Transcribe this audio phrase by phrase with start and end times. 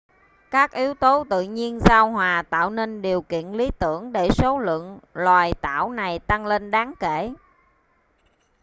[0.51, 4.59] các yếu tố tự nhiên giao hòa tạo nên điều kiện lý tưởng để số
[4.59, 7.33] lượng loài tảo này tăng lên đáng kể